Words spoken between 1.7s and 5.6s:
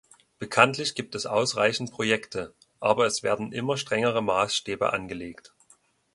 Projekte, aber es werden immer strengere Maßstäbe angelegt.